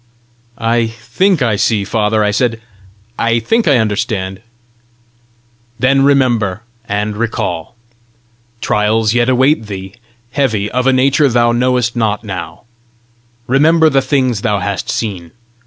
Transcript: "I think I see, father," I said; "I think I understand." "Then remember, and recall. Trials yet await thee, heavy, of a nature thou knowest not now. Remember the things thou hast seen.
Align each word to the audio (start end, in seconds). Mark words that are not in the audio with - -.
"I 0.57 0.87
think 0.87 1.43
I 1.43 1.57
see, 1.57 1.83
father," 1.83 2.23
I 2.23 2.31
said; 2.31 2.59
"I 3.19 3.37
think 3.37 3.67
I 3.67 3.77
understand." 3.77 4.41
"Then 5.77 6.03
remember, 6.03 6.63
and 6.89 7.15
recall. 7.15 7.75
Trials 8.61 9.13
yet 9.13 9.29
await 9.29 9.67
thee, 9.67 9.93
heavy, 10.31 10.71
of 10.71 10.87
a 10.87 10.91
nature 10.91 11.29
thou 11.29 11.51
knowest 11.51 11.95
not 11.95 12.23
now. 12.23 12.63
Remember 13.45 13.91
the 13.91 14.01
things 14.01 14.41
thou 14.41 14.57
hast 14.57 14.89
seen. 14.89 15.33